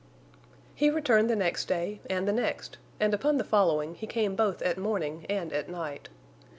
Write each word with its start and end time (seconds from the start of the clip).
He 0.73 0.89
returned 0.89 1.29
the 1.29 1.35
next 1.35 1.65
day, 1.67 1.99
and 2.09 2.27
the 2.27 2.33
next; 2.33 2.79
and 2.99 3.13
upon 3.13 3.37
the 3.37 3.43
following 3.43 3.93
he 3.93 4.07
came 4.07 4.35
both 4.35 4.63
at 4.63 4.79
morning 4.79 5.27
and 5.29 5.53
at 5.53 5.69
night. 5.69 6.09